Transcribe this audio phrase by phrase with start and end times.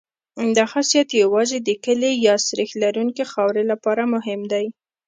[0.57, 4.65] دا خاصیت یوازې د کلې یا سریښ لرونکې خاورې لپاره مهم دی